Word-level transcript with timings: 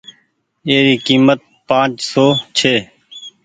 اي 0.67 0.75
ري 0.85 0.95
ڪيمت 1.07 1.39
پآنچ 1.67 1.93
سون 2.11 2.33
ڇي۔ 2.57 2.75